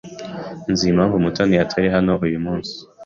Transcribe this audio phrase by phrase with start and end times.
[0.71, 2.73] Nzi impamvu Mutoni atari hano uyu munsi.